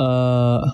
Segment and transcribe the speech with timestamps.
[0.00, 0.64] Uh,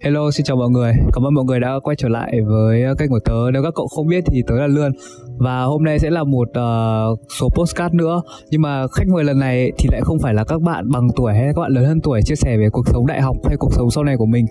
[0.00, 0.92] hello, xin chào mọi người.
[1.12, 3.50] Cảm ơn mọi người đã quay trở lại với ờ, kênh của tớ.
[3.52, 4.92] Nếu các cậu không biết thì tớ là Lươn
[5.38, 8.22] và hôm nay sẽ là một uh, số postcard nữa.
[8.50, 11.34] Nhưng mà khách mời lần này thì lại không phải là các bạn bằng tuổi
[11.34, 13.72] hay các bạn lớn hơn tuổi chia sẻ về cuộc sống đại học hay cuộc
[13.72, 14.46] sống sau này của mình,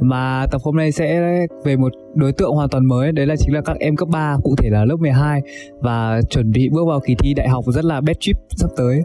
[0.00, 1.20] mà tập hôm nay sẽ
[1.64, 3.12] về một đối tượng hoàn toàn mới.
[3.12, 5.40] Đấy là chính là các em cấp 3, cụ thể là lớp 12
[5.80, 9.02] và chuẩn bị bước vào kỳ thi đại học rất là bad trip sắp tới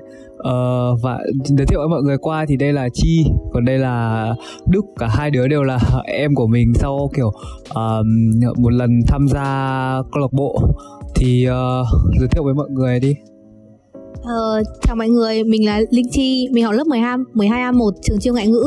[0.48, 4.28] uh, và giới thiệu với mọi người qua thì đây là chi còn đây là
[4.68, 7.28] đức cả hai đứa đều là em của mình sau kiểu
[7.70, 9.44] uh, một lần tham gia
[10.12, 10.62] câu lạc bộ
[11.16, 11.88] thì uh,
[12.20, 13.16] giới thiệu với mọi người đi
[14.28, 18.34] Ờ, chào mọi người, mình là Linh Chi, mình học lớp 12, 12A1 trường chuyên
[18.34, 18.64] ngoại ngữ.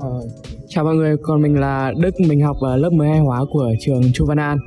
[0.00, 0.08] Ờ,
[0.68, 4.02] chào mọi người, còn mình là Đức, mình học ở lớp 12 hóa của trường
[4.14, 4.58] Chu Văn An.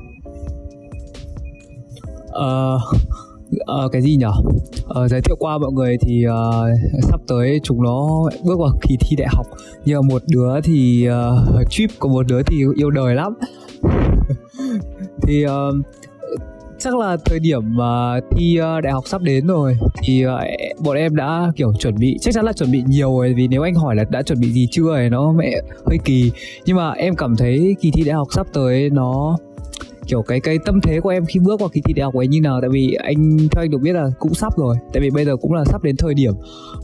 [2.32, 2.82] Ờ, uh,
[3.66, 4.32] Ờ, cái gì nhở?
[5.02, 8.98] Uh, giới thiệu qua mọi người thì uh, sắp tới chúng nó bước vào kỳ
[9.00, 9.46] thi đại học.
[9.86, 13.34] Nhưng mà một đứa thì uh, trip của một đứa thì yêu đời lắm.
[15.22, 15.86] Thì uh,
[16.80, 20.32] chắc là thời điểm uh, thi uh, đại học sắp đến rồi thì uh,
[20.84, 23.34] bọn em đã kiểu chuẩn bị chắc chắn là chuẩn bị nhiều rồi.
[23.34, 26.32] Vì nếu anh hỏi là đã chuẩn bị gì chưa thì nó mẹ hơi kỳ.
[26.66, 29.38] Nhưng mà em cảm thấy kỳ thi đại học sắp tới nó
[30.08, 32.28] kiểu cái cái tâm thế của em khi bước vào kỳ thi đại học ấy
[32.28, 32.62] như nào?
[32.62, 34.76] Tại vì anh theo anh được biết là cũng sắp rồi.
[34.94, 36.34] Tại vì bây giờ cũng là sắp đến thời điểm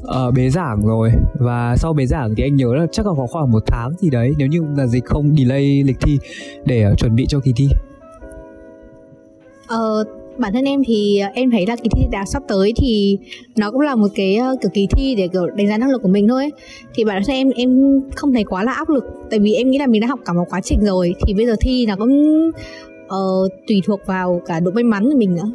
[0.01, 1.11] uh, bế giảng rồi.
[1.33, 4.09] Và sau bế giảng thì anh nhớ là chắc là có khoảng một tháng gì
[4.09, 6.19] đấy nếu như là dịch không delay lịch thi
[6.65, 7.67] để uh, chuẩn bị cho kỳ thi.
[9.67, 10.03] Ờ,
[10.37, 13.17] bản thân em thì em thấy là kỳ thi đại học sắp tới thì
[13.55, 16.01] nó cũng là một cái ờ, kiểu kỳ thi để kiểu đánh giá năng lực
[16.01, 16.51] của mình thôi ấy.
[16.95, 19.03] thì bản thân em em không thấy quá là áp lực.
[19.29, 21.45] Tại vì em nghĩ là mình đã học cả một quá trình rồi thì bây
[21.45, 22.51] giờ thi nó cũng
[23.15, 25.51] uh, tùy thuộc vào cả độ may mắn của mình nữa.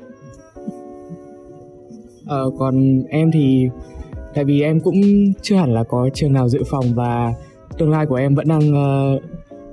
[2.27, 3.69] Ờ, còn em thì
[4.35, 5.01] tại vì em cũng
[5.43, 7.34] chưa hẳn là có trường nào dự phòng và
[7.79, 9.23] tương lai của em vẫn đang uh,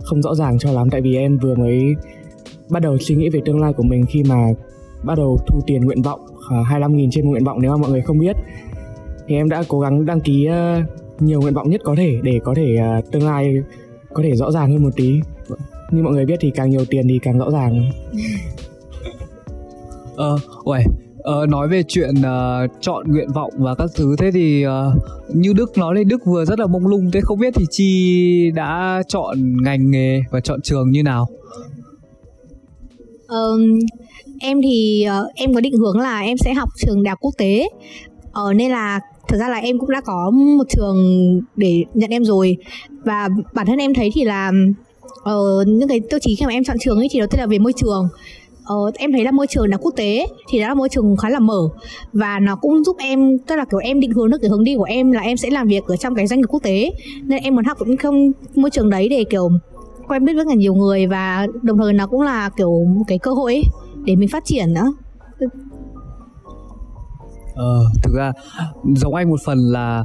[0.03, 0.89] không rõ ràng cho lắm.
[0.89, 1.95] Tại vì em vừa mới
[2.69, 4.47] bắt đầu suy nghĩ về tương lai của mình khi mà
[5.03, 6.19] bắt đầu thu tiền nguyện vọng
[6.49, 8.35] ờ, uh, 25.000 trên một nguyện vọng nếu mà mọi người không biết.
[9.27, 12.39] Thì em đã cố gắng đăng ký uh, nhiều nguyện vọng nhất có thể để
[12.43, 13.63] có thể uh, tương lai
[14.13, 15.21] có thể rõ ràng hơn một tí
[15.93, 17.91] như mọi người biết thì càng nhiều tiền thì càng rõ ràng.
[20.15, 20.83] Ờ uầy
[21.23, 24.71] Ờ, nói về chuyện uh, chọn nguyện vọng và các thứ thế thì uh,
[25.35, 28.51] như Đức nói đây Đức vừa rất là mông lung thế không biết thì Chi
[28.55, 31.27] đã chọn ngành nghề và chọn trường như nào?
[33.27, 33.79] Um,
[34.39, 37.33] em thì uh, em có định hướng là em sẽ học trường đại học quốc
[37.37, 37.69] tế.
[38.27, 40.97] Uh, nên là thực ra là em cũng đã có một trường
[41.55, 42.57] để nhận em rồi.
[43.05, 44.51] Và bản thân em thấy thì là
[45.05, 47.45] uh, những cái tiêu chí khi mà em chọn trường ấy thì đầu tiên là
[47.45, 48.07] về môi trường.
[48.65, 51.29] Ờ, em thấy là môi trường là quốc tế thì đó là môi trường khá
[51.29, 51.69] là mở.
[52.13, 54.75] Và nó cũng giúp em tức là kiểu em định hướng được cái hướng đi
[54.75, 56.91] của em là em sẽ làm việc ở trong cái doanh nghiệp quốc tế.
[57.23, 59.49] Nên em muốn học cũng không môi trường đấy để kiểu
[60.07, 63.17] quen biết với cả nhiều người và đồng thời nó cũng là kiểu một cái
[63.17, 63.63] cơ hội ấy
[64.05, 64.93] để mình phát triển nữa.
[67.55, 68.31] Ờ thực ra
[68.95, 70.03] giống anh một phần là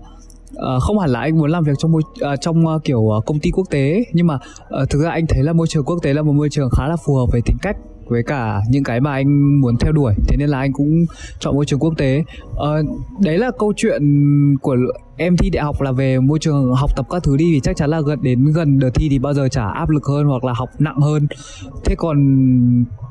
[0.53, 3.25] uh, không hẳn là anh muốn làm việc trong môi uh, trong uh, kiểu uh,
[3.27, 5.99] công ty quốc tế nhưng mà uh, thực ra anh thấy là môi trường quốc
[6.03, 7.77] tế là một môi trường khá là phù hợp với tính cách
[8.09, 10.15] với cả những cái mà anh muốn theo đuổi.
[10.29, 11.05] Thế nên là anh cũng
[11.39, 12.25] chọn môi trường quốc tế.
[12.57, 12.83] Ờ,
[13.21, 14.03] đấy là câu chuyện
[14.63, 14.77] của
[15.17, 17.77] em thi đại học là về môi trường học tập các thứ đi thì chắc
[17.77, 20.45] chắn là gần đến gần đợt thi thì bao giờ chả áp lực hơn hoặc
[20.45, 21.27] là học nặng hơn.
[21.85, 22.17] Thế còn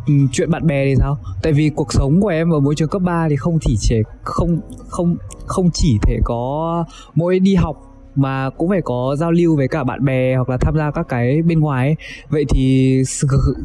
[0.07, 1.18] Ừ, chuyện bạn bè thì sao?
[1.41, 3.95] Tại vì cuộc sống của em ở môi trường cấp 3 thì không chỉ chỉ
[4.23, 6.84] không không không chỉ thể có
[7.16, 7.86] mỗi đi học
[8.17, 11.05] mà cũng phải có giao lưu với cả bạn bè hoặc là tham gia các
[11.09, 11.95] cái bên ngoài ấy.
[12.29, 13.01] vậy thì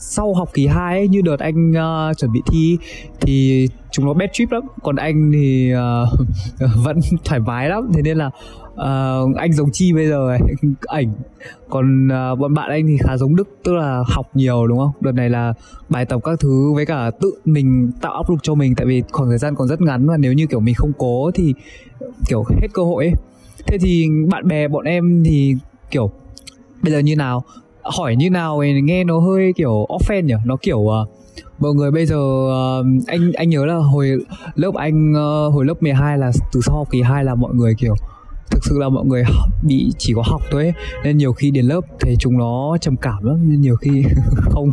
[0.00, 2.78] sau học kỳ 2 ấy, như đợt anh uh, chuẩn bị thi
[3.20, 4.62] thì chúng nó bad trip lắm.
[4.82, 6.18] Còn anh thì uh,
[6.84, 7.90] vẫn thoải mái lắm.
[7.94, 8.30] Thế nên là
[8.72, 10.36] uh, anh giống chi bây giờ
[10.80, 11.12] ảnh.
[11.69, 14.92] Còn uh, bọn bạn anh thì khá giống đức tức là học nhiều đúng không?
[15.00, 15.52] Đợt này là
[15.88, 18.74] bài tập các thứ với cả tự mình tạo áp lực cho mình.
[18.74, 21.30] Tại vì khoảng thời gian còn rất ngắn và nếu như kiểu mình không cố
[21.34, 21.54] thì
[22.28, 23.14] kiểu hết cơ hội ấy
[23.66, 25.54] thế thì bạn bè bọn em thì
[25.90, 26.10] kiểu
[26.82, 27.44] bây giờ như nào?
[27.82, 30.34] Hỏi như nào thì nghe nó hơi kiểu offend nhỉ?
[30.44, 31.08] Nó kiểu uh,
[31.58, 34.16] mọi người bây giờ uh, anh anh nhớ là hồi
[34.54, 37.75] lớp anh uh, hồi lớp 12 là từ sau học kỳ 2 là mọi người
[37.78, 37.94] kiểu
[38.50, 39.25] thực sự là mọi người
[39.62, 40.72] bị chỉ có học thôi ấy.
[41.04, 44.04] nên nhiều khi đến lớp thì chúng nó trầm cảm lắm nên nhiều khi
[44.50, 44.70] không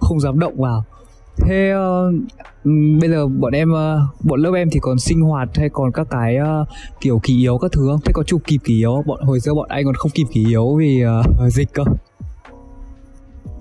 [0.00, 0.84] không dám động vào
[1.46, 2.14] thế uh,
[3.00, 6.06] bây giờ bọn em uh, bọn lớp em thì còn sinh hoạt hay còn các
[6.10, 6.68] cái uh,
[7.00, 8.00] kiểu kỳ yếu các thứ không?
[8.04, 10.46] Thế có chụp kịp kỳ yếu bọn hồi xưa bọn anh còn không kịp kỳ
[10.48, 11.02] yếu vì
[11.46, 11.84] uh, dịch cơ.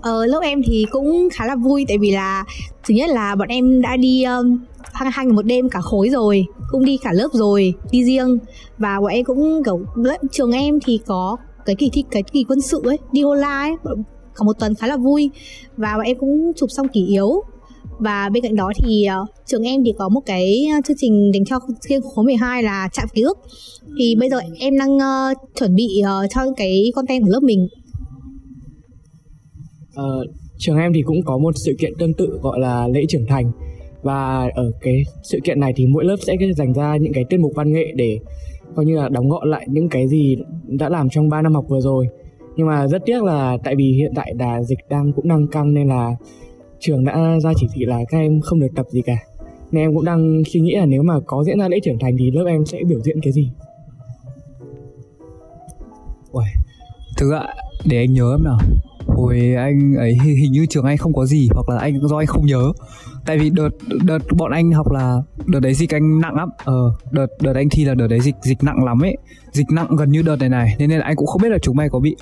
[0.01, 2.45] Ờ, lớp em thì cũng khá là vui tại vì là
[2.87, 4.59] thứ nhất là bọn em đã đi um,
[4.93, 8.37] hai hai một đêm cả khối rồi cũng đi cả lớp rồi đi riêng.
[8.77, 12.45] Và bọn em cũng kiểu lớp trường em thì có cái kỳ thi cái kỳ
[12.47, 13.75] quân sự ấy đi Hola ấy
[14.33, 15.31] có một tuần khá là vui.
[15.77, 17.43] Và bọn em cũng chụp xong kỷ yếu
[17.99, 21.31] và bên cạnh đó thì uh, trường em thì có một cái ờ, chương trình
[21.33, 21.59] dành cho
[21.89, 23.37] riêng khối 12 là chạm ký ức.
[23.99, 27.67] Thì bây giờ em đang uh, chuẩn bị uh, cho cái content của lớp mình.
[29.99, 30.27] Uh,
[30.57, 33.51] trường em thì cũng có một sự kiện tương tự gọi là lễ trưởng thành.
[34.03, 37.37] Và ở cái sự kiện này thì mỗi lớp sẽ dành ra những cái tiết
[37.37, 38.19] mục văn nghệ để
[38.75, 41.65] coi như là đóng gọn lại những cái gì đã làm trong 3 năm học
[41.69, 42.07] vừa rồi.
[42.55, 45.73] Nhưng mà rất tiếc là tại vì hiện tại đà dịch đang cũng đang căng
[45.73, 46.15] nên là
[46.79, 49.17] trường đã ra chỉ thị là các em không được tập gì cả.
[49.71, 52.15] Nên em cũng đang suy nghĩ là nếu mà có diễn ra lễ trưởng thành
[52.19, 53.51] thì lớp em sẽ biểu diễn cái gì?
[56.31, 56.47] Uầy,
[57.17, 57.47] thực ạ
[57.85, 58.57] để anh nhớ em nào.
[59.07, 62.27] Hồi anh ấy hình như trường anh không có gì hoặc là anh do anh
[62.27, 62.71] không nhớ.
[63.25, 63.69] Tại vì đợt
[64.03, 66.49] đợt bọn anh học là đợt đấy dịch anh nặng lắm.
[66.65, 69.17] Ờ đợt đợt anh thi là đợt đấy dịch dịch nặng lắm ấy.
[69.51, 71.75] Dịch nặng gần như đợt này này nên là anh cũng không biết là chúng
[71.75, 72.15] mày có bị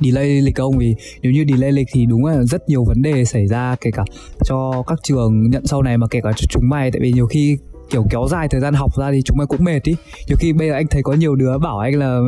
[0.00, 0.78] delay lịch không?
[0.78, 3.90] Vì nếu như delay lịch thì đúng là rất nhiều vấn đề xảy ra, kể
[3.90, 4.04] cả
[4.44, 6.90] cho các trường nhận sau này mà kể cả cho chúng mày.
[6.90, 7.56] Tại vì nhiều khi
[7.90, 9.96] kiểu kéo dài thời gian học ra thì chúng mày cũng mệt ý.
[10.28, 12.20] Nhiều khi bây giờ anh thấy có nhiều đứa bảo anh là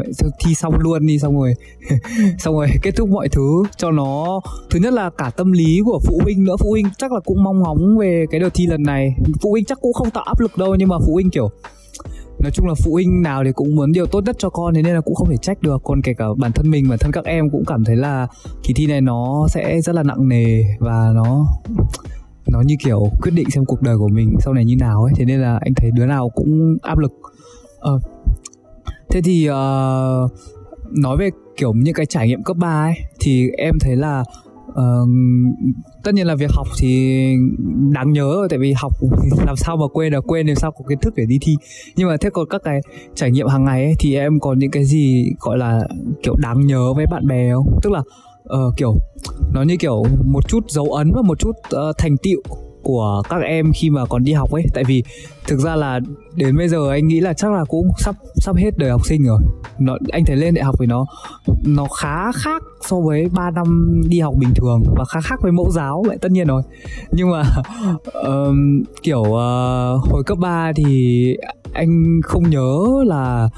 [0.45, 1.55] thi xong luôn đi, xong rồi
[2.39, 4.41] xong rồi kết thúc mọi thứ cho nó.
[4.71, 6.57] Thứ nhất là cả tâm lý của phụ huynh nữa.
[6.59, 9.15] Phụ huynh chắc là cũng mong ngóng về cái đợt thi lần này.
[9.43, 11.51] Phụ huynh chắc cũng không tạo áp lực đâu, nhưng mà phụ huynh kiểu
[12.43, 14.83] nói chung là phụ huynh nào thì cũng muốn điều tốt nhất cho con thế
[14.83, 15.83] nên là cũng không thể trách được.
[15.85, 18.27] Còn kể cả bản thân mình bản thân các em cũng cảm thấy là
[18.63, 21.47] kỳ thi này nó sẽ rất là nặng nề và nó
[22.47, 25.13] nó như kiểu quyết định xem cuộc đời của mình sau này như nào ấy.
[25.17, 27.13] Thế nên là anh thấy đứa nào cũng áp lực.
[27.79, 28.01] Ờ,
[29.11, 30.33] thế thì uh,
[30.91, 34.25] nói về kiểu những cái trải nghiệm cấp 3 ấy thì em thấy là
[34.73, 35.09] uh,
[36.05, 37.25] tất nhiên là việc học thì
[37.93, 38.93] đáng nhớ rồi tại vì học
[39.47, 41.57] làm sao mà quên được quên làm sao có kiến thức để đi thi.
[41.97, 42.81] Nhưng mà thế còn các cái
[43.15, 45.81] trải nghiệm hàng ngày ấy thì em còn những cái gì gọi là
[46.23, 47.79] kiểu đáng nhớ với bạn bè không?
[47.83, 48.03] Tức là
[48.43, 48.95] uh, kiểu
[49.55, 53.43] nó như kiểu một chút dấu ấn và một chút uh, thành tựu của các
[53.43, 54.65] em khi mà còn đi học ấy.
[54.75, 55.03] Tại vì
[55.47, 56.01] thực ra là
[56.35, 59.25] đến bây giờ anh nghĩ là chắc là cũng sắp sắp hết đời học sinh
[59.25, 59.43] rồi.
[59.79, 61.07] Nó anh thấy lên đại học thì nó
[61.67, 65.53] nó khá khác so với 3 năm đi học bình thường và khá khác với
[65.53, 66.63] mẫu giáo lại tất nhiên rồi.
[67.13, 67.43] Nhưng mà
[68.13, 71.37] um, kiểu uh, hồi cấp 3 thì
[71.73, 73.49] anh không nhớ là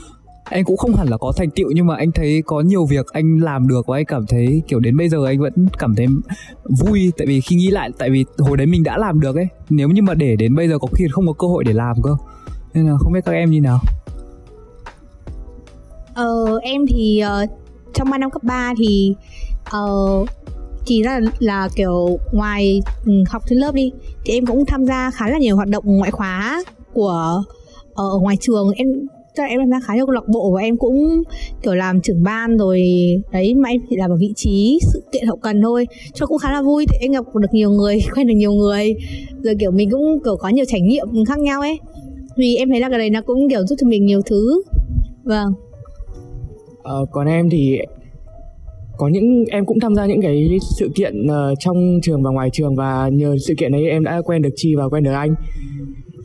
[0.45, 3.07] anh cũng không hẳn là có thành tựu nhưng mà anh thấy có nhiều việc
[3.13, 6.07] anh làm được và anh cảm thấy kiểu đến bây giờ anh vẫn cảm thấy
[6.65, 7.13] vui.
[7.19, 9.47] Tại vì khi nghĩ lại tại vì hồi đấy mình đã làm được ấy.
[9.71, 11.97] Nếu như mà để đến bây giờ có khi không có cơ hội để làm
[12.03, 12.11] cơ.
[12.75, 13.79] Nên là không biết các em như nào.
[16.15, 17.51] Ờ em thì uh,
[17.95, 19.15] trong 3 năm cấp 3 thì
[19.77, 20.29] uh,
[20.85, 23.93] chỉ ra là, là kiểu ngoài ừ, học trên lớp đi
[24.25, 27.43] thì em cũng tham gia khá là nhiều hoạt động ngoại khóa của
[27.95, 28.71] ờ, ở ngoài trường.
[28.77, 28.89] Em
[29.35, 31.23] cho là em tham gia khá nhiều câu lạc bộ và em cũng
[31.63, 32.83] kiểu làm trưởng ban rồi.
[33.33, 35.87] Đấy mà em chỉ làm ở vị trí sự kiện hậu cần thôi.
[36.15, 38.95] Cho cũng khá là vui thì em gặp được nhiều người quen được nhiều người.
[39.43, 41.79] Rồi kiểu mình cũng kiểu có nhiều trải nghiệm khác nhau ấy.
[42.37, 44.63] Vì em thấy là cái này nó cũng kiểu giúp cho mình nhiều thứ.
[45.25, 45.49] Vâng.
[46.83, 47.79] Ờ, còn em thì
[48.97, 52.51] có những em cũng tham gia những cái sự kiện uh, trong trường và ngoài
[52.53, 55.35] trường và nhờ sự kiện ấy em đã quen được chi và quen được anh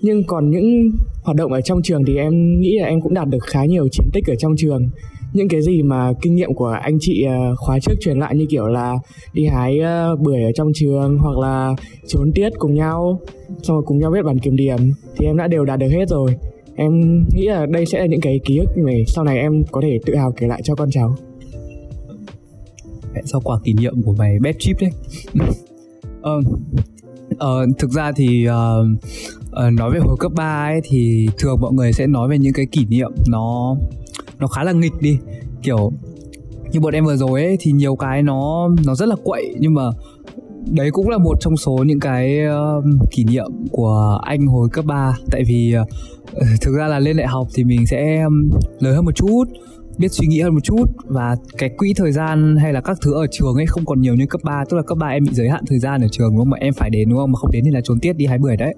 [0.01, 0.91] nhưng còn những
[1.23, 3.87] hoạt động ở trong trường thì em nghĩ là em cũng đạt được khá nhiều
[3.91, 4.89] chiến tích ở trong trường.
[5.33, 8.45] Những cái gì mà kinh nghiệm của anh chị ờ, khóa trước truyền lại như
[8.49, 8.95] kiểu là
[9.33, 11.75] đi hái ờ, bưởi ở trong trường hoặc là
[12.07, 13.19] trốn tiết cùng nhau
[13.63, 14.77] xong rồi cùng nhau viết bản kiểm điểm
[15.17, 16.35] thì em đã đều đạt được hết rồi.
[16.75, 19.81] Em nghĩ là đây sẽ là những cái ký ức mà sau này em có
[19.81, 21.15] thể tự hào kể lại cho con cháu.
[23.13, 24.91] Sau sao quà kỷ niệm của mày bad trip đấy.
[26.21, 26.41] Ờ,
[27.43, 28.87] uh, thực ra thì uh,
[29.67, 32.53] uh, nói về hồi cấp 3 ấy thì thường mọi người sẽ nói về những
[32.53, 33.75] cái kỷ niệm nó
[34.39, 35.17] nó khá là nghịch đi.
[35.63, 35.91] Kiểu
[36.71, 39.55] như bọn em vừa rồi ấy thì nhiều cái nó nó rất là quậy.
[39.59, 39.83] Nhưng mà
[40.71, 42.39] đấy cũng là một trong số những cái
[42.77, 45.87] uh, kỷ niệm của anh hồi cấp 3 tại vì uh,
[46.61, 49.43] thực ra là lên đại học thì mình sẽ um, lớn hơn một chút
[49.99, 53.13] biết suy nghĩ hơn một chút và cái quỹ thời gian hay là các thứ
[53.13, 55.33] ở trường ấy không còn nhiều như cấp 3 tức là cấp 3 em bị
[55.33, 56.49] giới hạn thời gian ở trường đúng không?
[56.49, 57.31] Mà em phải đến đúng không?
[57.31, 58.75] Mà không đến thì là trốn tiết đi hái bưởi đấy.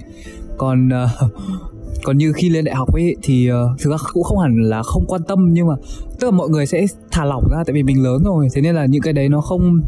[0.58, 1.32] Còn uh,
[2.04, 4.84] còn như khi lên đại học ấy thì uh, thực ra cũng không hẳn là
[4.84, 5.76] không quan tâm nhưng mà
[6.20, 8.48] tức là mọi người sẽ thả lỏng ra tại vì mình lớn rồi.
[8.54, 9.82] Thế nên là những cái đấy nó không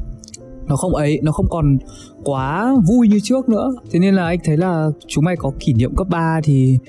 [0.68, 1.78] nó không ấy nó không còn
[2.24, 3.74] quá vui như trước nữa.
[3.92, 6.80] Thế nên là anh thấy là chúng mày có kỷ niệm cấp 3 thì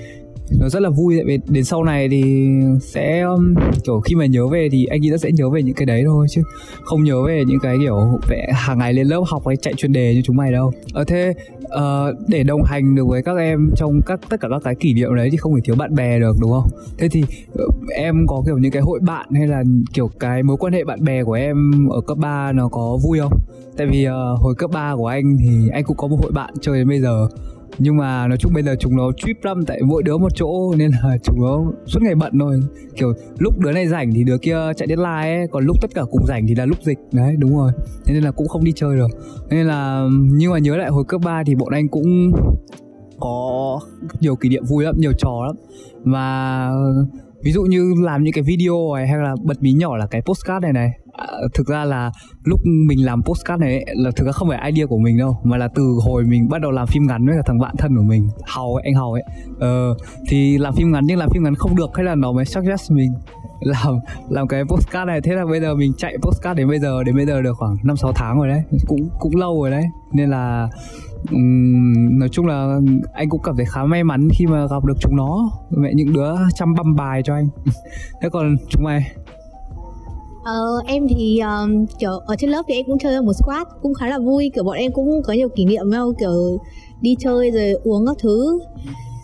[0.50, 2.22] nó rất là vui tại vì đến sau này thì
[2.80, 5.74] sẽ um, kiểu khi mà nhớ về thì anh nghĩ nó sẽ nhớ về những
[5.74, 6.42] cái đấy thôi chứ
[6.82, 9.92] không nhớ về những cái kiểu vẽ hàng ngày lên lớp học hay chạy chuyên
[9.92, 10.72] đề như chúng mày đâu.
[10.92, 11.34] Ở thế
[11.64, 14.94] uh, để đồng hành được với các em trong các tất cả các cái kỷ
[14.94, 16.68] niệm đấy thì không thể thiếu bạn bè được đúng không?
[16.98, 17.22] Thế thì
[17.52, 20.84] uh, em có kiểu những cái hội bạn hay là kiểu cái mối quan hệ
[20.84, 23.32] bạn bè của em ở cấp 3 nó có vui không?
[23.76, 26.54] Tại vì uh, hồi cấp 3 của anh thì anh cũng có một hội bạn
[26.60, 27.28] chơi đến bây giờ
[27.78, 30.74] nhưng mà nói chung bây giờ chúng nó trip lắm, tại mỗi đứa một chỗ,
[30.76, 32.60] nên là chúng nó suốt ngày bận thôi.
[32.96, 36.02] Kiểu lúc đứa này rảnh thì đứa kia chạy deadline ấy, còn lúc tất cả
[36.10, 36.98] cùng rảnh thì là lúc dịch.
[37.12, 37.72] Đấy, đúng rồi.
[38.04, 39.10] Thế nên là cũng không đi chơi được.
[39.50, 42.32] Nên là, nhưng mà nhớ lại hồi cấp 3 thì bọn anh cũng
[43.20, 43.80] có
[44.20, 45.56] nhiều kỷ niệm vui lắm, nhiều trò lắm.
[46.04, 46.70] Và
[47.42, 50.22] ví dụ như làm những cái video này, hay là bật mí nhỏ là cái
[50.22, 50.90] postcard này này
[51.54, 52.12] thực ra là
[52.44, 55.36] lúc mình làm postcard này ấy, là thực ra không phải idea của mình đâu
[55.44, 57.96] mà là từ hồi mình bắt đầu làm phim ngắn với cả thằng bạn thân
[57.96, 59.22] của mình hầu ấy, anh hầu ấy.
[59.58, 59.94] Ờ,
[60.28, 62.90] thì làm phim ngắn nhưng làm phim ngắn không được hay là nó mới suggest
[62.92, 63.12] mình
[63.60, 65.20] làm làm cái postcard này.
[65.20, 67.76] Thế là bây giờ mình chạy postcard đến bây giờ đến bây giờ được khoảng
[67.84, 69.84] năm sáu tháng rồi đấy cũng cũng lâu rồi đấy.
[70.12, 70.68] Nên là
[71.30, 72.78] um, nói chung là
[73.12, 75.50] anh cũng cảm thấy khá may mắn khi mà gặp được chúng nó.
[75.70, 77.48] Mẹ những đứa chăm băm bài cho anh.
[78.22, 79.14] Thế còn chúng mày?
[80.44, 83.94] Ờ, em thì um, kiểu ở trên lớp thì em cũng chơi một squad cũng
[83.94, 86.58] khá là vui kiểu bọn em cũng có nhiều kỷ niệm nhau kiểu
[87.00, 88.60] đi chơi rồi uống các thứ.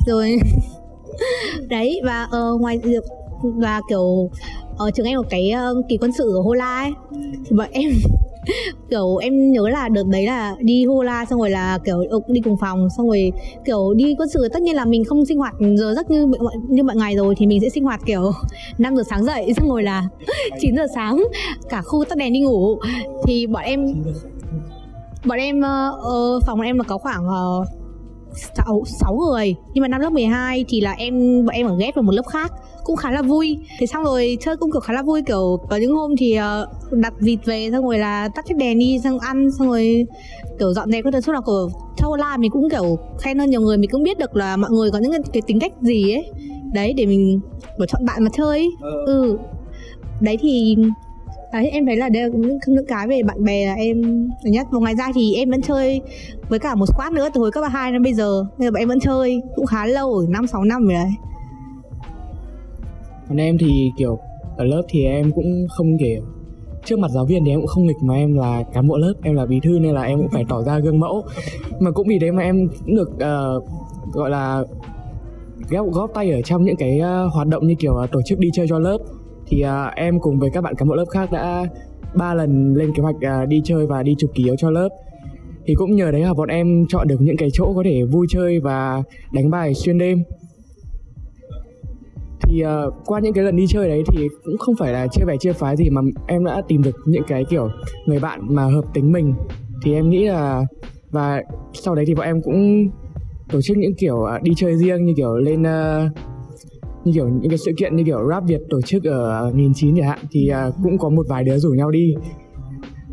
[0.07, 0.37] Rồi
[1.69, 2.81] đấy và uh, ngoài
[3.43, 4.31] và kiểu
[4.77, 6.93] ở trường em có cái uh, kỳ quân sự ở Hola ấy
[7.45, 7.91] thì bọn em
[8.91, 12.41] kiểu em nhớ là đợt đấy là đi Hola xong rồi là kiểu ừ, đi
[12.41, 13.33] cùng phòng xong rồi
[13.65, 14.49] kiểu đi quân sự.
[14.53, 16.27] Tất nhiên là mình không sinh hoạt giờ giấc như
[16.69, 18.33] như mọi ngày rồi thì mình sẽ sinh hoạt kiểu
[18.79, 20.05] 5 giờ sáng dậy xong rồi là
[20.61, 21.25] 9 giờ sáng
[21.69, 22.79] cả khu tắt đèn đi ngủ.
[23.27, 24.03] Thì bọn em
[25.25, 27.67] bọn em uh, phòng bọn em là có khoảng uh,
[28.57, 31.95] 6, 6 người nhưng mà năm lớp 12 thì là em bọn em ở ghép
[31.95, 32.53] vào một lớp khác
[32.85, 33.59] cũng khá là vui.
[33.79, 36.93] Thế xong rồi chơi cũng kiểu khá là vui kiểu có những hôm thì uh,
[36.93, 40.07] đặt vịt về xong rồi là tắt chiếc đèn đi xong ăn xong rồi
[40.59, 41.21] kiểu dọn dẹp cái thứ.
[41.21, 41.69] Suốt là kiểu
[41.99, 43.79] sau la mình cũng kiểu khen hơn nhiều người.
[43.79, 46.31] Mình cũng biết được là mọi người có những cái, cái tính cách gì ấy.
[46.73, 47.41] Đấy để mình
[47.79, 48.91] kiểu chọn bạn mà chơi ờ.
[49.07, 49.39] ừ.
[50.21, 50.77] Đấy thì
[51.53, 54.67] đấy em thấy là đây là những, những cái về bạn bè là em nhất.
[54.71, 56.01] Một ngoài ra thì em vẫn chơi
[56.49, 58.45] với cả một squad nữa từ hồi cấp hai đến bây giờ.
[58.59, 61.11] Bây giờ em vẫn chơi cũng khá lâu rồi năm sáu năm rồi đấy
[63.31, 64.19] còn em thì kiểu
[64.57, 66.23] ở lớp thì em cũng không kiểu
[66.85, 69.15] trước mặt giáo viên thì em cũng không nghịch mà em là cán bộ lớp
[69.23, 71.23] em là bí thư nên là em cũng phải tỏ ra gương mẫu.
[71.81, 73.65] Mà cũng vì thế mà em cũng được uh,
[74.13, 74.65] gọi là
[75.69, 78.39] góp góp tay ở trong những cái uh, hoạt động như kiểu uh, tổ chức
[78.39, 78.99] đi chơi cho lớp.
[79.47, 81.67] Thì uh, em cùng với các bạn cán bộ lớp khác đã
[82.15, 84.89] ba lần lên kế hoạch uh, đi chơi và đi chụp ký yếu cho lớp.
[85.67, 88.27] Thì cũng nhờ đấy là bọn em chọn được những cái chỗ có thể vui
[88.31, 90.23] chơi và đánh bài xuyên đêm
[92.51, 95.25] thì uh, qua những cái lần đi chơi đấy thì cũng không phải là chia
[95.25, 97.69] bè chia phái gì mà em đã tìm được những cái kiểu
[98.07, 99.35] người bạn mà hợp tính mình.
[99.83, 100.63] Thì em nghĩ là
[101.11, 101.43] và
[101.73, 102.89] sau đấy thì bọn em cũng
[103.53, 106.13] tổ chức những kiểu uh, đi chơi riêng như kiểu lên uh,
[107.05, 109.97] như kiểu những cái sự kiện như kiểu rap Việt tổ chức ở nghìn chín
[109.97, 112.15] chẳng hạn thì uh, cũng có một vài đứa rủ nhau đi.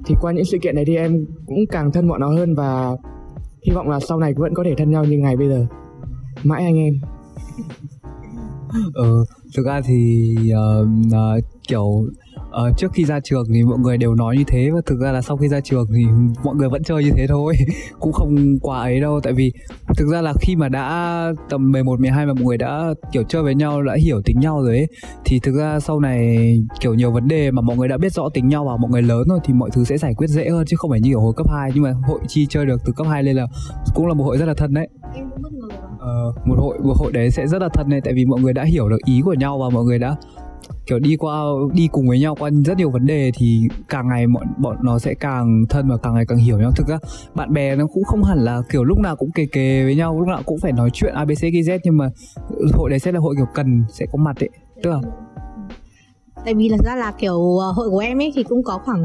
[0.05, 2.95] Thì qua những sự kiện này thì em cũng càng thân bọn nó hơn và
[3.67, 5.65] hy vọng là sau này vẫn có thể thân nhau như ngày bây giờ.
[6.43, 6.93] Mãi anh em
[8.93, 13.97] ừ, thực ra thì uh, uh, kiểu uh, trước khi ra trường thì mọi người
[13.97, 16.05] đều nói như thế và thực ra là sau khi ra trường thì
[16.43, 17.55] mọi người vẫn chơi như thế thôi.
[17.99, 19.51] Cũng không quá ấy đâu tại vì
[19.97, 23.43] thực ra là khi mà đã tầm 11 12 mà mọi người đã kiểu chơi
[23.43, 24.87] với nhau đã hiểu tính nhau rồi ấy
[25.25, 26.37] thì thực ra sau này
[26.79, 29.01] kiểu nhiều vấn đề mà mọi người đã biết rõ tính nhau và mọi người
[29.01, 31.19] lớn rồi thì mọi thứ sẽ giải quyết dễ hơn chứ không phải như ở
[31.19, 33.47] hồi cấp 2 nhưng mà hội chi chơi được từ cấp 2 lên là
[33.95, 34.87] cũng là một hội rất là thân đấy.
[35.15, 35.49] Em cũng bất
[36.07, 38.53] Ờ, một hội một hội đấy sẽ rất là thân này tại vì mọi người
[38.53, 40.15] đã hiểu được ý của nhau và mọi người đã,
[40.85, 41.41] kiểu, đi qua,
[41.73, 44.99] đi cùng với nhau qua rất nhiều vấn đề thì càng ngày bọn bọn nó
[44.99, 46.71] sẽ càng thân và càng ngày càng hiểu nhau.
[46.75, 46.97] Thực ra,
[47.35, 50.19] bạn bè nó cũng không hẳn là, kiểu, lúc nào cũng kề kề với nhau,
[50.19, 52.09] lúc nào cũng phải nói chuyện abc gz nhưng mà
[52.73, 54.49] hội đấy sẽ là hội, kiểu, cần sẽ có mặt ấy.
[54.83, 54.99] Tức là
[56.45, 59.03] tại vì là ra là, kiểu ờ, hội của em ấy thì cũng có khoảng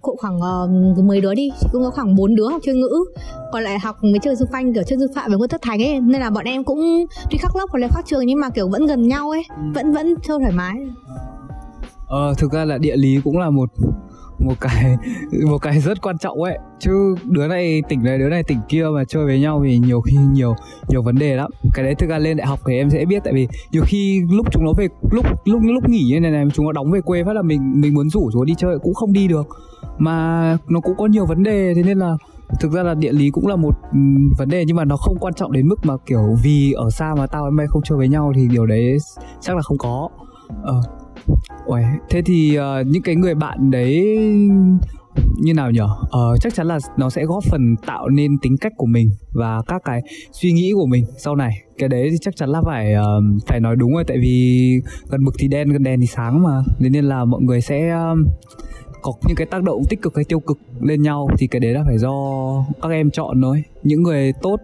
[0.00, 3.04] cũng khoảng uh, mấy đứa đi cũng có khoảng bốn đứa học chuyên ngữ.
[3.52, 5.82] Còn lại học mấy chơi sư phanh kiểu chơi sư phạm với nguyễn tất thành
[5.82, 6.00] ấy.
[6.00, 8.68] Nên là bọn em cũng tuy khác lớp hoặc là khác trường nhưng mà kiểu
[8.68, 9.42] vẫn gần nhau ấy.
[9.74, 10.76] Vẫn vẫn chơi thoải mái.
[12.08, 13.70] Ờ thực ra là địa lý cũng là một
[14.40, 14.96] một cái
[15.46, 16.58] một cái rất quan trọng ấy.
[16.78, 20.00] Chứ đứa này tỉnh này, đứa này tỉnh kia mà chơi với nhau thì nhiều
[20.00, 20.54] khi nhiều
[20.88, 21.50] nhiều vấn đề lắm.
[21.74, 24.22] Cái đấy thực ra lên đại học thì em sẽ biết, tại vì nhiều khi
[24.30, 27.00] lúc chúng nó về, lúc lúc lúc nghỉ như này này, chúng nó đóng về
[27.00, 29.48] quê phát là mình mình muốn rủ chúng nó đi chơi cũng không đi được.
[29.98, 32.16] Mà nó cũng có nhiều vấn đề, thế nên là
[32.60, 33.74] thực ra là địa lý cũng là một
[34.38, 37.14] vấn đề nhưng mà nó không quan trọng đến mức mà kiểu vì ở xa
[37.18, 38.96] mà tao em mày không chơi với nhau thì điều đấy
[39.40, 40.08] chắc là không có.
[40.62, 40.82] Ờ.
[41.66, 44.18] Uầy, thế thì uh, những cái người bạn đấy
[45.36, 45.88] như nào nhở?
[46.10, 49.62] Ờ, chắc chắn là nó sẽ góp phần tạo nên tính cách của mình và
[49.66, 50.00] các cái
[50.32, 51.52] suy nghĩ của mình sau này.
[51.78, 55.24] Cái đấy thì chắc chắn là phải uh, phải nói đúng rồi tại vì gần
[55.24, 56.62] mực thì đen gần đèn thì sáng mà.
[56.78, 58.18] Nên là mọi người sẽ uh,
[59.02, 61.72] có những cái tác động tích cực hay tiêu cực lên nhau thì cái đấy
[61.72, 62.14] là phải do
[62.82, 63.62] các em chọn thôi.
[63.82, 64.60] Những người tốt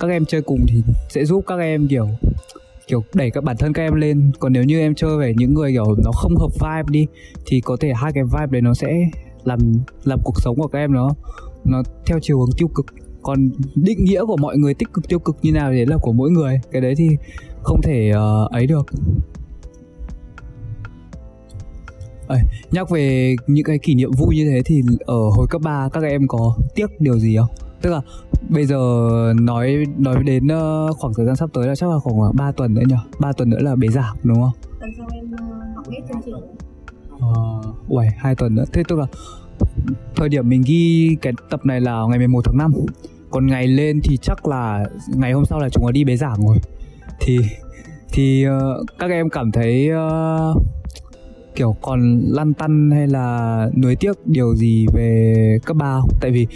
[0.00, 2.08] các em chơi cùng thì sẽ giúp các em kiểu
[2.88, 4.30] kiểu đẩy các bản thân các em lên.
[4.38, 7.06] Còn nếu như em chơi về những người kiểu nó không hợp vibe đi
[7.46, 8.88] thì có thể hai cái vibe đấy nó sẽ
[9.44, 9.58] làm
[10.04, 11.10] làm cuộc sống của các em nó
[11.64, 12.86] nó theo chiều hướng tiêu cực.
[13.22, 15.96] Còn định nghĩa của mọi người tích cực tiêu cực như nào thì đấy là
[15.96, 16.60] của mỗi người.
[16.72, 17.08] Cái đấy thì
[17.62, 18.86] không thể uh, ấy được.
[22.28, 22.36] À,
[22.70, 26.02] nhắc về những cái kỷ niệm vui như thế thì ở hồi cấp 3 các
[26.02, 27.67] em có tiếc điều gì không?
[27.82, 28.00] Tức là
[28.48, 28.78] bây giờ
[29.40, 32.74] nói nói đến uh, khoảng thời gian sắp tới là chắc là khoảng 3 tuần
[32.74, 32.94] nữa nhỉ?
[33.20, 34.52] 3 tuần nữa là bế giảng đúng không?
[34.80, 36.34] Tuần sau em uh, học hết chương trình.
[37.14, 38.64] Uh, uầy hai tuần nữa.
[38.72, 39.06] Thế tức là
[40.16, 42.72] thời điểm mình ghi cái tập này là ngày 11 tháng 5
[43.30, 46.46] còn ngày lên thì chắc là ngày hôm sau là chúng nó đi bế giảng
[46.46, 46.56] rồi
[47.20, 47.38] thì
[48.12, 50.62] thì uh, các em cảm thấy uh,
[51.54, 56.10] kiểu còn lăn tăn hay là nuối tiếc điều gì về cấp ba không?
[56.20, 56.46] Tại vì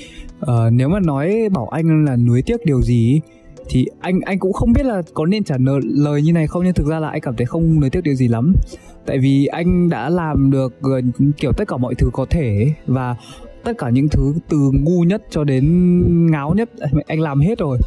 [0.47, 3.21] Ờ, nếu mà nói bảo anh là nuối tiếc điều gì
[3.69, 6.75] thì anh anh cũng không biết là có nên trả lời như này không nhưng
[6.75, 8.55] thực ra là anh cảm thấy không nuối tiếc điều gì lắm.
[9.07, 11.05] Tại vì anh đã làm được uh,
[11.37, 13.17] kiểu tất cả mọi thứ có thể và
[13.65, 17.59] tất cả những thứ từ ngu nhất cho đến ngáo nhất à, anh làm hết
[17.59, 17.79] rồi.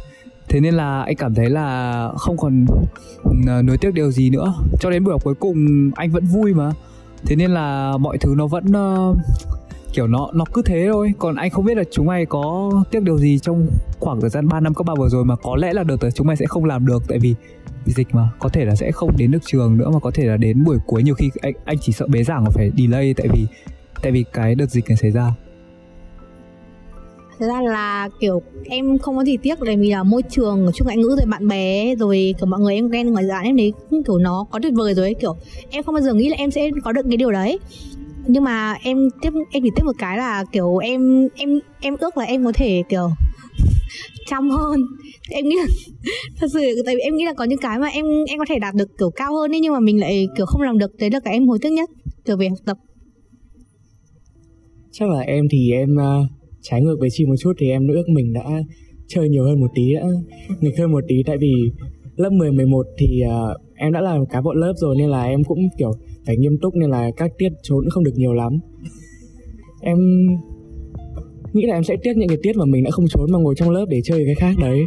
[0.48, 2.66] Thế nên là anh cảm thấy là không còn
[3.46, 4.54] ờ, nuối tiếc điều gì nữa.
[4.80, 6.72] Cho đến buổi học cuối cùng anh vẫn vui mà.
[7.26, 9.16] Thế nên là mọi thứ nó vẫn uh,
[9.96, 11.12] kiểu nó nó cứ thế thôi.
[11.18, 13.66] Còn anh không biết là chúng mày có tiếc điều gì trong
[14.00, 16.10] khoảng thời gian 3 năm cấp ba vừa rồi mà có lẽ là đợt tới
[16.10, 17.34] chúng mày sẽ không làm được, tại vì
[17.86, 20.36] dịch mà, có thể là sẽ không đến được trường nữa, mà có thể là
[20.36, 23.28] đến buổi cuối nhiều khi anh anh chỉ sợ bế giảng mà phải delay, tại
[23.32, 23.46] vì
[24.02, 25.30] tại vì cái đợt dịch này xảy ra.
[27.38, 30.84] Thật ra là, kiểu, em không có gì tiếc, tại vì là môi trường chung
[30.84, 33.72] ngoại ngữ rồi, bạn bè rồi, kiểu, mọi người em quen ngoài dạng em thấy
[34.06, 35.14] kiểu nó có tuyệt vời rồi ấy.
[35.14, 35.36] Kiểu,
[35.70, 37.58] em không bao giờ nghĩ là em sẽ có được cái điều đấy
[38.28, 42.16] nhưng mà em tiếp em chỉ tiếp một cái là kiểu em em em ước
[42.16, 43.08] là em có thể kiểu
[44.26, 44.80] chăm hơn.
[45.30, 45.66] Em nghĩ là
[46.40, 48.58] thật sự tại vì em nghĩ là có những cái mà em em có thể
[48.58, 50.96] đạt được kiểu cao hơn ấy nhưng mà mình lại kiểu không làm được.
[50.98, 51.90] Đấy là cái em hối tiếc nhất
[52.24, 52.76] kiểu về học tập.
[54.92, 56.30] Chắc là em thì em uh,
[56.62, 58.62] trái ngược với chị một chút thì em ước mình đã
[59.08, 60.02] chơi nhiều hơn một tí đã
[60.60, 61.22] nghịch hơn một tí.
[61.26, 61.52] Tại vì
[62.16, 65.44] lớp 10 11 thì uh, em đã là cá bộ lớp rồi nên là em
[65.44, 65.92] cũng kiểu
[66.26, 68.58] phải nghiêm túc nên là các tiết trốn không được nhiều lắm.
[69.80, 69.98] Em
[71.52, 73.54] nghĩ là em sẽ tiếc những cái tiết mà mình đã không trốn mà ngồi
[73.54, 74.80] trong lớp để chơi cái khác đấy.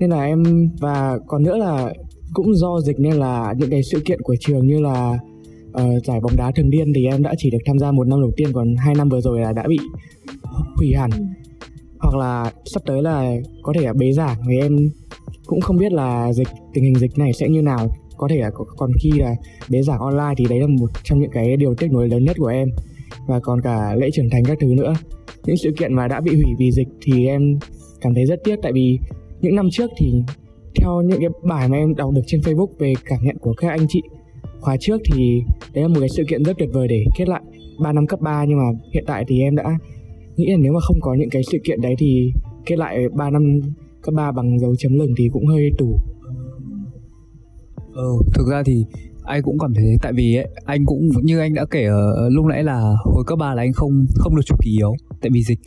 [0.00, 0.42] Nên là em
[0.80, 1.94] và còn nữa là
[2.34, 5.18] cũng do dịch nên là những cái sự kiện của trường như là
[5.68, 8.20] uh, giải bóng đá thường điên thì em đã chỉ được tham gia một năm
[8.20, 9.78] đầu tiên còn hai năm vừa rồi là đã bị
[10.76, 11.10] hủy hẳn.
[11.98, 14.90] Hoặc là sắp tới là có thể là bế giảng thì em
[15.46, 17.88] cũng không biết là dịch tình hình dịch này sẽ như nào
[18.22, 19.34] có thể là còn khi là
[19.70, 22.36] bế giảng online thì đấy là một trong những cái điều tiếc nuối lớn nhất
[22.38, 22.68] của em.
[23.26, 24.94] Và còn cả lễ trưởng thành các thứ nữa.
[25.44, 27.58] Những sự kiện mà đã bị hủy vì dịch thì em
[28.00, 28.98] cảm thấy rất tiếc tại vì
[29.40, 30.22] những năm trước thì
[30.74, 33.68] theo những cái bài mà em đọc được trên Facebook về cảm nhận của các
[33.68, 34.02] anh chị,
[34.60, 37.42] khóa trước thì đấy là một cái sự kiện rất tuyệt vời để kết lại
[37.82, 39.78] 3 năm cấp 3 nhưng mà hiện tại thì em đã
[40.36, 42.32] nghĩ là nếu mà không có những cái sự kiện đấy thì
[42.66, 43.60] kết lại 3 năm
[44.02, 45.98] cấp 3 bằng dấu chấm lửng thì cũng hơi tủ
[47.94, 48.84] ừ thực ra thì
[49.24, 49.96] anh cũng cảm thấy thế.
[50.02, 53.38] Tại vì ấy, anh cũng như anh đã kể ở lúc nãy là hồi cấp
[53.38, 55.58] 3 là anh không không được chụp kỳ yếu tại vì dịch.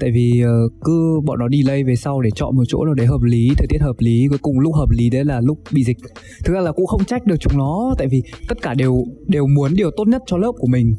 [0.00, 3.06] Tại vì uh, cứ bọn nó delay về sau để chọn một chỗ nào đấy
[3.06, 5.84] hợp lý thời tiết hợp lý cuối cùng lúc hợp lý đấy là lúc bị
[5.84, 5.96] dịch.
[6.44, 9.46] Thực ra là cũng không trách được chúng nó tại vì tất cả đều đều
[9.46, 10.94] muốn điều tốt nhất cho lớp của mình.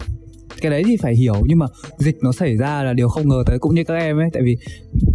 [0.61, 1.65] Cái đấy thì phải hiểu nhưng mà
[1.97, 4.29] dịch nó xảy ra là điều không ngờ tới cũng như các em ấy.
[4.33, 4.57] Tại vì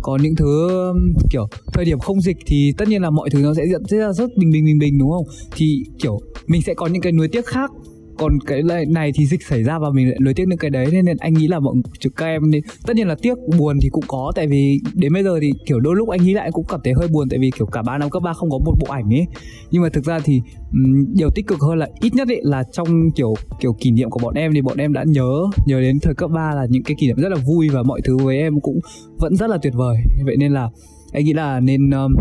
[0.03, 3.39] có những thứ um, kiểu, thời điểm không dịch thì tất nhiên là mọi thứ
[3.43, 5.25] nó sẽ diễn ra rất bình bình bình bình, đúng không?
[5.57, 7.71] Thì, kiểu, mình sẽ có những cái nuối tiếc khác
[8.19, 10.87] còn cái này thì dịch xảy ra và mình lại nuối tiếc những cái đấy
[10.93, 11.75] nên, nên anh nghĩ là mọi
[12.17, 15.23] các em nên tất nhiên là tiếc buồn thì cũng có tại vì đến bây
[15.23, 17.51] giờ thì kiểu đôi lúc anh nghĩ lại cũng cảm thấy hơi buồn tại vì
[17.59, 19.27] kiểu cả ba năm cấp ba không có một bộ ảnh ấy.
[19.71, 20.41] Nhưng mà thực ra thì
[20.73, 24.11] um, điều tích cực hơn là ít nhất ấy là trong kiểu kiểu kỷ niệm
[24.11, 25.31] của bọn em thì bọn em đã nhớ
[25.67, 28.01] nhớ đến thời cấp 3 là những cái kỷ niệm rất là vui và mọi
[28.05, 28.79] thứ với em cũng
[29.19, 29.97] vẫn rất là tuyệt vời.
[30.25, 30.69] Vậy nên là
[31.13, 32.15] anh nghĩ là nên um,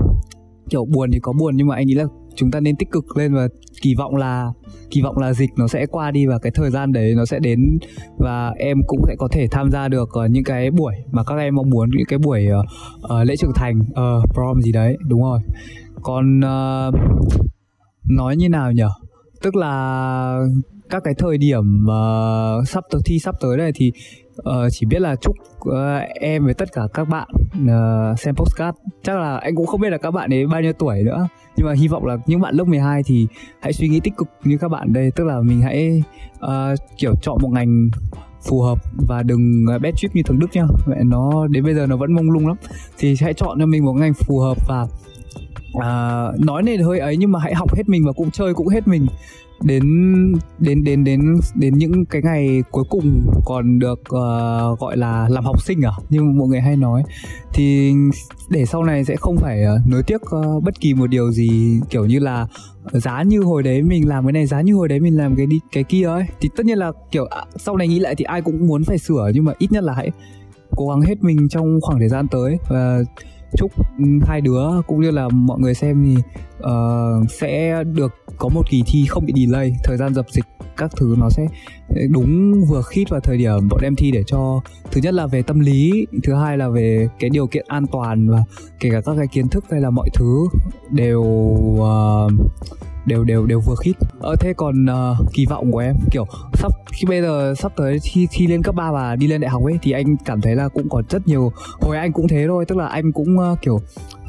[0.70, 2.06] kiểu buồn thì có buồn nhưng mà anh nghĩ là
[2.36, 3.48] chúng ta nên tích cực lên và
[3.82, 4.48] kỳ vọng là
[4.90, 7.40] kỳ vọng là dịch nó sẽ qua đi và cái thời gian đấy nó sẽ
[7.40, 7.78] đến
[8.18, 11.38] và em cũng sẽ có thể tham gia được uh, những cái buổi mà các
[11.38, 12.66] em mong muốn những cái buổi uh,
[13.04, 15.40] uh, lễ trưởng thành uh, prom gì đấy đúng rồi.
[16.02, 16.96] Còn uh,
[18.10, 18.90] nói như nào nhở?
[19.42, 20.40] Tức là
[20.90, 23.92] các cái thời điểm uh, sắp tới thi sắp tới này thì
[24.40, 25.36] uh, chỉ biết là chúc
[25.70, 27.28] uh, em với tất cả các bạn
[27.64, 30.74] uh, xem postcard chắc là anh cũng không biết là các bạn ấy bao nhiêu
[30.74, 33.28] tuổi nữa nhưng mà hy vọng là những bạn lớp 12 thì
[33.60, 35.12] hãy suy nghĩ tích cực như các bạn đây.
[35.16, 36.04] Tức là mình hãy
[36.46, 37.90] uh, kiểu chọn một ngành
[38.48, 40.64] phù hợp và đừng ờ, bad trip như thằng Đức nhá.
[40.88, 42.58] Mẹ nó đến bây giờ nó vẫn mông lung lắm.
[42.98, 44.88] Thì hãy chọn cho mình một ngành phù hợp và
[45.82, 48.68] à, nói nên hơi ấy nhưng mà hãy học hết mình và cũng chơi cũng
[48.68, 49.08] hết mình
[49.62, 49.84] đến
[50.60, 51.22] đến đến đến
[51.56, 55.92] đến những cái ngày cuối cùng còn được uh, gọi là làm học sinh à
[56.10, 57.04] như mọi người hay nói.
[57.54, 57.94] Thì
[58.50, 61.80] để sau này sẽ không phải uh, nối tiếc uh, bất kỳ một điều gì
[61.90, 62.48] kiểu như là
[62.92, 65.46] giá như hồi đấy mình làm cái này giá như hồi đấy mình làm cái
[65.46, 66.24] đi cái kia ấy.
[66.42, 68.98] Thì tất nhiên là kiểu à, sau này nghĩ lại thì ai cũng muốn phải
[68.98, 70.12] sửa nhưng mà ít nhất là hãy
[70.76, 72.58] cố gắng hết mình trong khoảng thời gian tới.
[72.70, 73.00] Và
[73.58, 73.72] chúc
[74.22, 76.22] hai đứa cũng như là mọi người xem thì
[76.58, 80.46] uh, sẽ được có một kỳ thi không bị delay thời gian dập dịch
[80.78, 81.48] các thứ nó sẽ
[81.90, 85.28] ờ, đúng vừa khít vào thời điểm bọn em thi để cho thứ nhất là
[85.28, 88.44] về tâm lý thứ hai là về cái điều kiện an toàn và
[88.80, 90.48] kể cả các cái kiến thức hay là mọi thứ
[90.92, 92.32] đều uh,
[93.06, 93.94] đều đều đều vừa khít.
[94.20, 98.00] Ờ thế còn uh, kỳ vọng của em kiểu sắp khi bây giờ sắp tới
[98.04, 100.56] thi thi lên cấp 3 và đi lên đại học ấy thì anh cảm thấy
[100.56, 103.62] là cũng còn rất nhiều hồi anh cũng thế thôi tức là anh cũng uh,
[103.62, 103.80] kiểu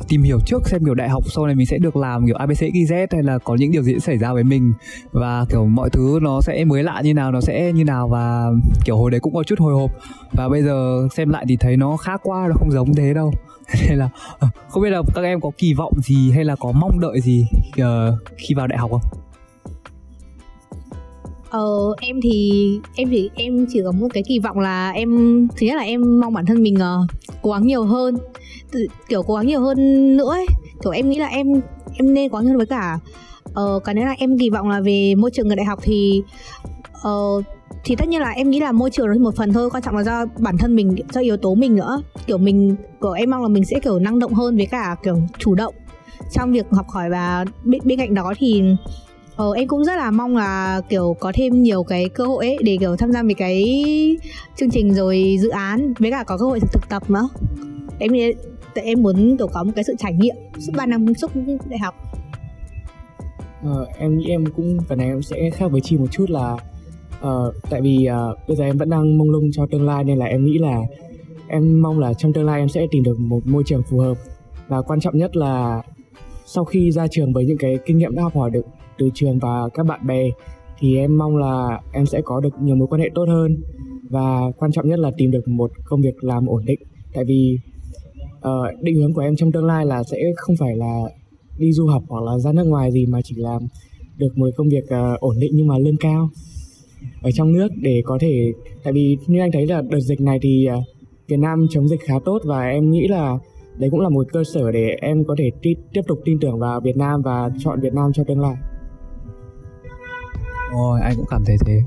[0.09, 2.61] tìm hiểu trước xem kiểu đại học sau này mình sẽ được làm kiểu abc
[2.61, 4.73] Z hay là có những điều gì sẽ xảy ra với mình.
[5.13, 8.51] Và kiểu mọi thứ nó sẽ mới lạ như nào nó sẽ như nào và
[8.85, 9.91] kiểu hồi đấy cũng có chút hồi hộp.
[10.33, 13.33] Và bây giờ xem lại thì thấy nó khác quá nó không giống thế đâu.
[13.89, 16.73] nên là ờ, không biết là các em có kỳ vọng gì hay là có
[16.73, 17.47] mong đợi gì
[17.81, 17.87] uh,
[18.37, 19.21] khi vào đại học không
[21.51, 25.09] Ờ, em thì em thì em chỉ có một cái kỳ vọng là em
[25.57, 27.11] thứ nhất là em mong bản thân mình uh,
[27.43, 28.17] cố gắng nhiều hơn
[29.09, 29.77] kiểu cố gắng nhiều hơn
[30.17, 30.47] nữa ấy.
[30.83, 31.47] kiểu em nghĩ là em
[31.95, 32.99] em nên cố gắng hơn với cả
[33.49, 36.23] uh, cái nữa là em kỳ vọng là về môi trường người đại học thì
[37.09, 37.45] uh,
[37.85, 39.97] thì tất nhiên là em nghĩ là môi trường là một phần thôi quan trọng
[39.97, 42.03] là do bản thân mình do yếu tố mình nữa.
[42.27, 45.17] Kiểu mình của em mong là mình sẽ kiểu năng động hơn với cả kiểu
[45.39, 45.75] chủ động
[46.33, 48.63] trong việc học hỏi và bên, bên cạnh đó thì
[49.37, 52.59] Ờ, em cũng rất là mong là kiểu có thêm nhiều cái cơ hội ấy
[52.63, 53.75] để kiểu tham gia về cái
[54.57, 57.29] chương trình rồi dự án với cả có cơ hội thực, tập nữa.
[57.99, 58.13] Em
[58.75, 61.31] em muốn kiểu có một cái sự trải nghiệm suốt 3 năm suốt
[61.69, 61.95] đại học.
[63.63, 66.57] Ờ, em nghĩ em cũng phần này em sẽ khác với chị một chút là
[67.27, 70.19] uh, tại vì uh, bây giờ em vẫn đang mông lung cho tương lai nên
[70.19, 70.83] là em nghĩ là
[71.49, 74.17] em mong là trong tương lai em sẽ tìm được một môi trường phù hợp.
[74.69, 75.83] Và quan trọng nhất là
[76.47, 78.67] sau khi ra trường với những cái kinh nghiệm đã học hỏi được
[78.99, 80.31] từ trường và các bạn bè
[80.79, 83.57] thì em mong là em sẽ có được nhiều mối quan hệ tốt hơn.
[84.11, 86.81] Và quan trọng nhất là tìm được một công việc làm ổn định.
[87.15, 87.59] Tại vì
[88.37, 91.03] uh, định hướng của em trong tương lai là sẽ không phải là
[91.59, 93.63] đi du học hoặc là ra nước ngoài gì mà chỉ làm
[94.17, 96.31] được một công việc uh, ổn định nhưng mà lương cao
[97.23, 98.53] ở trong nước để có thể
[98.85, 100.85] tại vì như anh thấy là đợt dịch này thì uh,
[101.29, 103.39] Việt Nam chống dịch khá tốt và em nghĩ là
[103.79, 106.59] đấy cũng là một cơ sở để em có thể t- tiếp tục tin tưởng
[106.59, 108.55] vào Việt Nam và chọn Việt Nam cho tương lai.
[110.73, 111.81] Ôi, anh cũng cảm thấy thế.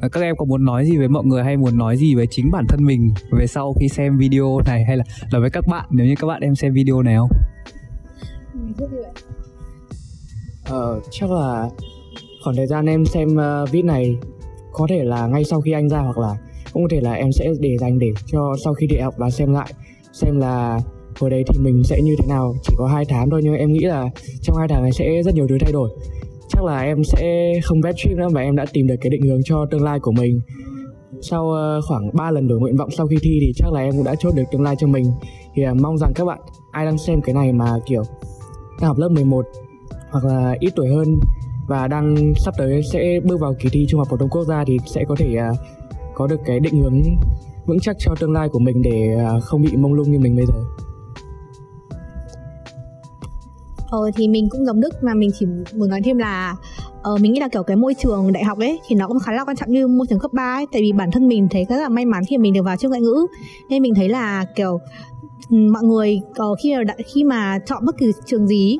[0.00, 2.26] À, các em có muốn nói gì với mọi người hay muốn nói gì với
[2.26, 5.64] chính bản thân mình về sau khi xem video này hay là là với các
[5.66, 7.30] bạn nếu như các bạn em xem video này không?
[10.64, 11.68] Ờ, chắc là
[12.44, 14.16] khoảng thời gian em xem uh, vid này
[14.72, 16.36] có thể là ngay sau khi anh ra hoặc là
[16.72, 19.30] cũng có thể là em sẽ để dành để cho sau khi đi học và
[19.30, 19.72] xem lại,
[20.12, 20.80] xem là
[21.20, 22.54] hồi đấy thì mình sẽ như thế nào.
[22.62, 24.08] Chỉ có hai tháng thôi nhưng em nghĩ là
[24.42, 25.90] trong hai tháng này sẽ rất nhiều thứ thay đổi.
[26.48, 29.22] Chắc là em sẽ không bad trip nữa và em đã tìm được cái định
[29.22, 30.40] hướng cho tương lai của mình.
[31.20, 33.92] Sau ờ, khoảng 3 lần đổi nguyện vọng sau khi thi thì chắc là em
[33.92, 35.04] cũng đã chốt được tương lai cho mình.
[35.54, 36.38] Thì ờ, mong rằng các bạn,
[36.70, 38.02] ai đang xem cái này mà, kiểu,
[38.80, 39.46] đang học lớp 11
[40.10, 41.20] hoặc là ít tuổi hơn
[41.66, 44.64] và đang sắp tới sẽ bước vào kỳ thi trung học phổ thông quốc gia
[44.64, 45.58] thì sẽ có thể uh,
[46.14, 47.02] có được cái định hướng
[47.66, 50.36] vững chắc cho tương lai của mình để uh, không bị mông lung như mình
[50.36, 50.54] bây giờ.
[53.92, 56.56] Ờ thì mình cũng giống Đức mà mình chỉ muốn nói thêm là
[57.02, 59.32] ờ, mình nghĩ là kiểu cái môi trường đại học ấy thì nó cũng khá
[59.32, 61.64] là quan trọng như môi trường cấp 3 ấy tại vì bản thân mình thấy
[61.68, 63.26] rất là may mắn khi mình được vào trường ngoại ngữ
[63.68, 64.78] nên mình thấy là kiểu
[65.50, 68.78] mọi người có khi mà khi mà chọn bất kỳ trường gì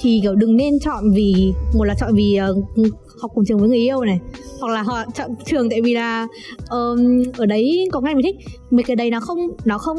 [0.00, 2.86] thì kiểu đừng nên chọn vì một là chọn vì uh,
[3.20, 4.20] học cùng trường với người yêu này
[4.60, 6.26] hoặc là họ chọn trường tại vì là
[6.70, 8.36] um, ở đấy có ngành mình thích.
[8.70, 9.98] Mấy cái đấy nó không nó không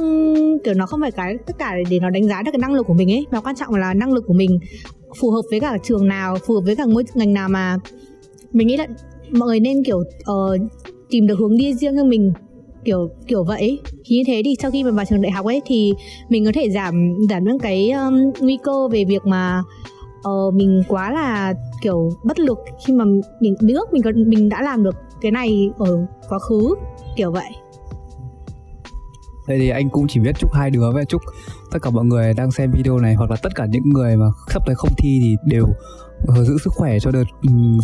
[0.64, 2.88] kiểu nó không phải cái tất cả để nó đánh giá được cái năng lực
[2.88, 3.26] của mình ấy.
[3.32, 4.60] Mà quan trọng là năng lực của mình
[5.20, 7.78] phù hợp với cả trường nào phù hợp với cả ngôi ngành nào mà
[8.54, 8.88] mình nghĩ là
[9.32, 10.62] mọi người nên kiểu uh,
[11.10, 12.34] tìm được hướng đi riêng cho mình
[12.86, 13.80] kiểu kiểu vậy.
[14.06, 15.94] Thì như thế thì sau khi mà vào trường đại học ấy thì
[16.30, 19.64] mình có thể giảm giảm những cái um, nguy cơ về việc mà
[20.28, 23.06] uh, mình quá là kiểu bất lực khi mà
[23.40, 26.76] mình nước mình mình đã làm được cái này ở quá khứ
[27.16, 27.50] kiểu vậy.
[29.48, 31.22] Thế thì anh cũng chỉ biết chúc hai đứa và chúc
[31.72, 34.26] tất cả mọi người đang xem video này hoặc là tất cả những người mà
[34.48, 35.68] sắp tới không thi thì đều
[36.28, 37.24] ờ, giữ sức khỏe cho đợt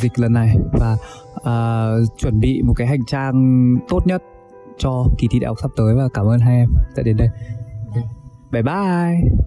[0.01, 0.97] dịch lần này và
[1.35, 4.23] uh, chuẩn bị một cái hành trang tốt nhất
[4.77, 7.29] cho kỳ thi đại học sắp tới và cảm ơn hai em đã đến đây.
[8.51, 9.37] Bye bye.